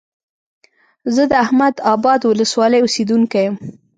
[1.13, 3.55] زه د احمد ابا ولسوالۍ اوسيدونکى يم.